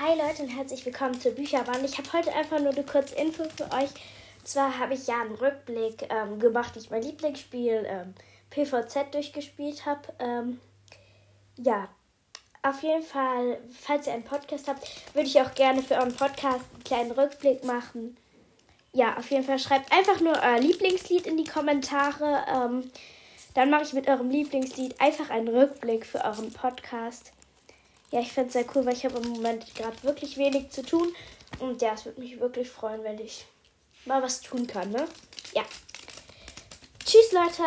[0.00, 1.84] Hi Leute und herzlich willkommen zur Bücherbahn.
[1.84, 3.90] Ich habe heute einfach nur eine kurze Info für euch.
[4.42, 8.14] Zwar habe ich ja einen Rückblick ähm, gemacht, wie ich mein Lieblingsspiel ähm,
[8.50, 10.00] PVZ durchgespielt habe.
[10.18, 10.58] Ähm,
[11.58, 11.88] ja,
[12.64, 14.84] auf jeden Fall, falls ihr einen Podcast habt,
[15.14, 18.16] würde ich auch gerne für euren Podcast einen kleinen Rückblick machen.
[18.92, 22.44] Ja, auf jeden Fall schreibt einfach nur euer Lieblingslied in die Kommentare.
[22.52, 22.90] Ähm,
[23.54, 27.30] dann mache ich mit eurem Lieblingslied einfach einen Rückblick für euren Podcast.
[28.14, 30.82] Ja, ich finde es sehr cool, weil ich habe im Moment gerade wirklich wenig zu
[30.82, 31.12] tun.
[31.58, 33.44] Und ja, es würde mich wirklich freuen, wenn ich
[34.04, 35.08] mal was tun kann, ne?
[35.52, 35.64] Ja.
[37.04, 37.64] Tschüss, Leute.